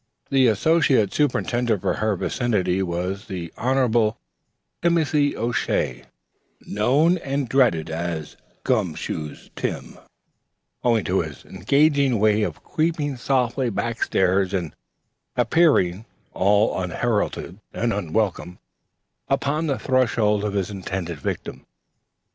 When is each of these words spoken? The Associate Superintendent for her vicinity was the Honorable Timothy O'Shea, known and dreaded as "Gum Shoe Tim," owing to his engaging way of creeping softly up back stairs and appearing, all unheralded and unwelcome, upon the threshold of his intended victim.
The 0.31 0.47
Associate 0.47 1.13
Superintendent 1.13 1.83
for 1.83 1.93
her 1.97 2.15
vicinity 2.15 2.81
was 2.81 3.25
the 3.25 3.53
Honorable 3.55 4.17
Timothy 4.81 5.37
O'Shea, 5.37 6.05
known 6.65 7.19
and 7.19 7.47
dreaded 7.47 7.91
as 7.91 8.35
"Gum 8.63 8.95
Shoe 8.95 9.35
Tim," 9.55 9.99
owing 10.83 11.03
to 11.05 11.21
his 11.21 11.45
engaging 11.45 12.17
way 12.17 12.41
of 12.41 12.63
creeping 12.63 13.15
softly 13.15 13.67
up 13.67 13.75
back 13.75 14.03
stairs 14.03 14.55
and 14.55 14.75
appearing, 15.35 16.05
all 16.33 16.81
unheralded 16.81 17.59
and 17.71 17.93
unwelcome, 17.93 18.57
upon 19.27 19.67
the 19.67 19.77
threshold 19.77 20.43
of 20.43 20.53
his 20.53 20.71
intended 20.71 21.19
victim. 21.19 21.63